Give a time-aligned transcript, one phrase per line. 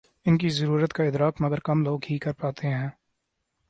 [0.25, 2.89] ان کی ضرورت کا ادراک مگر کم لوگ ہی کر پاتے ہیں۔